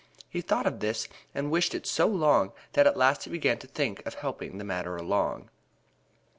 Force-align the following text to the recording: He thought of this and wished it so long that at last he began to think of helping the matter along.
He 0.27 0.41
thought 0.41 0.65
of 0.65 0.79
this 0.79 1.07
and 1.35 1.51
wished 1.51 1.75
it 1.75 1.85
so 1.85 2.07
long 2.07 2.53
that 2.73 2.87
at 2.87 2.97
last 2.97 3.25
he 3.25 3.29
began 3.29 3.59
to 3.59 3.67
think 3.67 4.03
of 4.03 4.15
helping 4.15 4.57
the 4.57 4.63
matter 4.65 4.95
along. 4.97 5.51